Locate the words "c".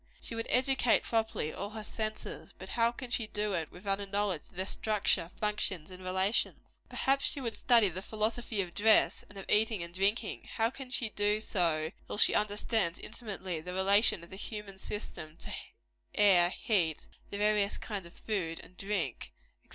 19.63-19.69